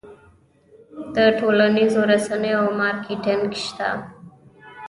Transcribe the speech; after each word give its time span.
د 1.15 1.17
ټولنیزو 1.39 2.01
رسنیو 2.11 2.61
مارکیټینګ 2.79 3.47
شته؟ 3.65 3.89